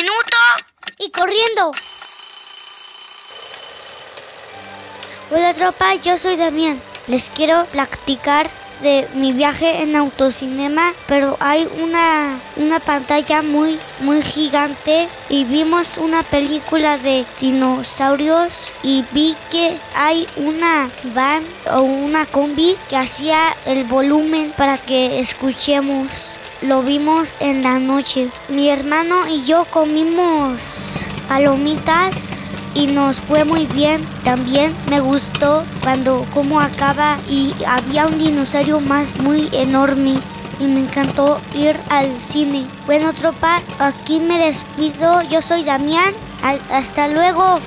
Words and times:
minuto 0.00 0.36
y 0.98 1.10
corriendo. 1.10 1.72
Hola 5.30 5.52
tropa, 5.52 5.94
yo 5.96 6.16
soy 6.16 6.36
Damián. 6.36 6.80
Les 7.06 7.28
quiero 7.28 7.66
platicar 7.66 8.48
de 8.80 9.06
mi 9.14 9.34
viaje 9.34 9.82
en 9.82 9.94
autocinema, 9.96 10.94
pero 11.06 11.36
hay 11.38 11.68
una, 11.82 12.40
una 12.56 12.80
pantalla 12.80 13.42
muy, 13.42 13.78
muy 14.00 14.22
gigante 14.22 15.06
y 15.28 15.44
vimos 15.44 15.98
una 15.98 16.22
película 16.22 16.96
de 16.96 17.26
dinosaurios 17.38 18.72
y 18.82 19.04
vi 19.12 19.36
que 19.50 19.76
hay 19.94 20.26
una 20.36 20.88
van 21.14 21.44
o 21.72 21.82
una 21.82 22.24
combi 22.24 22.74
que 22.88 22.96
hacía 22.96 23.54
el 23.66 23.84
volumen 23.84 24.50
para 24.56 24.78
que 24.78 25.20
escuchemos. 25.20 26.40
Lo 26.62 26.82
vimos 26.82 27.38
en 27.40 27.62
la 27.62 27.78
noche. 27.78 28.28
Mi 28.50 28.68
hermano 28.68 29.26
y 29.26 29.44
yo 29.44 29.64
comimos 29.70 31.06
palomitas 31.26 32.50
y 32.74 32.86
nos 32.88 33.18
fue 33.20 33.44
muy 33.44 33.64
bien. 33.64 34.04
También 34.24 34.74
me 34.90 35.00
gustó 35.00 35.64
cuando 35.82 36.26
cómo 36.34 36.60
acaba 36.60 37.16
y 37.30 37.54
había 37.66 38.06
un 38.06 38.18
dinosaurio 38.18 38.78
más 38.80 39.18
muy 39.20 39.48
enorme 39.52 40.18
y 40.58 40.64
me 40.64 40.80
encantó 40.80 41.40
ir 41.54 41.80
al 41.88 42.20
cine. 42.20 42.66
Bueno, 42.84 43.14
tropa, 43.14 43.62
aquí 43.78 44.20
me 44.20 44.36
despido. 44.38 45.22
Yo 45.30 45.40
soy 45.40 45.64
Damián. 45.64 46.12
hasta 46.70 47.08
luego. 47.08 47.58